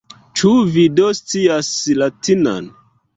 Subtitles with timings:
[0.39, 1.67] Ĉu vi do scias
[1.99, 2.67] latinan?